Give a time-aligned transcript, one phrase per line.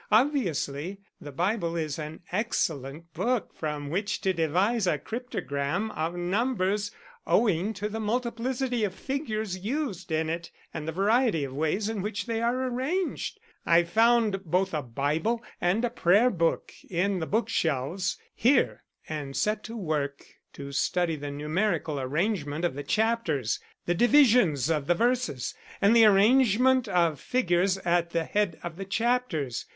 [0.11, 6.89] Obviously, the Bible is an excellent book from which to devise a cryptogram of numbers
[7.27, 12.01] owing to the multiplicity of figures used in it and the variety of ways in
[12.01, 13.39] which they are arranged.
[13.63, 19.77] I found both a Bible and Prayer Book in the bookshelves, here, and set to
[19.77, 25.95] work to study the numerical arrangement of the chapters, the divisions of the verses, and
[25.95, 29.67] the arrangement of figures at the head of the chapters."